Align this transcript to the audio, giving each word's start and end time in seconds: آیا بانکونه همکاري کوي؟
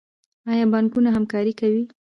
آیا 0.51 0.65
بانکونه 0.73 1.09
همکاري 1.17 1.53
کوي؟ 1.59 1.83